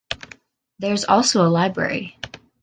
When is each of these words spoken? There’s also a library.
There’s 0.79 1.05
also 1.05 1.45
a 1.45 1.49
library. 1.53 2.17